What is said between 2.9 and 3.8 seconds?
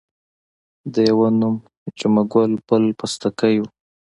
پستکی وو.